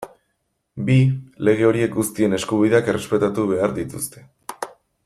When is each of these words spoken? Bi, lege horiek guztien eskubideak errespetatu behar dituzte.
Bi, 0.87 0.95
lege 1.49 1.67
horiek 1.67 1.93
guztien 1.99 2.35
eskubideak 2.39 2.91
errespetatu 2.95 3.47
behar 3.53 3.77
dituzte. 3.81 4.27